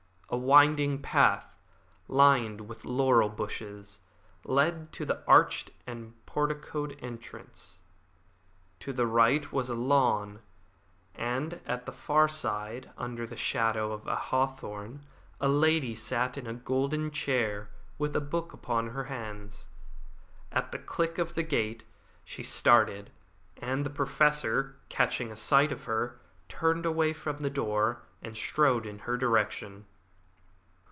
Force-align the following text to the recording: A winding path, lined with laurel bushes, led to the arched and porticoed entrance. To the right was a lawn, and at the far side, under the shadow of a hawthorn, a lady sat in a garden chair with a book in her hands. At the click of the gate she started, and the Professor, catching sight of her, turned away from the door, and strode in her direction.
A 0.33 0.37
winding 0.37 1.01
path, 1.01 1.57
lined 2.07 2.61
with 2.69 2.85
laurel 2.85 3.27
bushes, 3.27 3.99
led 4.45 4.93
to 4.93 5.03
the 5.03 5.21
arched 5.27 5.71
and 5.85 6.13
porticoed 6.25 6.97
entrance. 7.03 7.79
To 8.79 8.93
the 8.93 9.05
right 9.05 9.51
was 9.51 9.67
a 9.67 9.73
lawn, 9.75 10.39
and 11.13 11.59
at 11.65 11.85
the 11.85 11.91
far 11.91 12.29
side, 12.29 12.91
under 12.97 13.27
the 13.27 13.35
shadow 13.35 13.91
of 13.91 14.07
a 14.07 14.15
hawthorn, 14.15 15.01
a 15.41 15.49
lady 15.49 15.93
sat 15.93 16.37
in 16.37 16.47
a 16.47 16.53
garden 16.53 17.11
chair 17.11 17.69
with 17.97 18.15
a 18.15 18.21
book 18.21 18.57
in 18.69 18.87
her 18.91 19.03
hands. 19.03 19.67
At 20.49 20.71
the 20.71 20.79
click 20.79 21.17
of 21.17 21.33
the 21.33 21.43
gate 21.43 21.83
she 22.23 22.41
started, 22.41 23.09
and 23.57 23.85
the 23.85 23.89
Professor, 23.89 24.77
catching 24.87 25.35
sight 25.35 25.73
of 25.73 25.83
her, 25.83 26.21
turned 26.47 26.85
away 26.85 27.11
from 27.11 27.39
the 27.39 27.49
door, 27.49 28.03
and 28.21 28.37
strode 28.37 28.85
in 28.85 28.99
her 28.99 29.17
direction. 29.17 29.87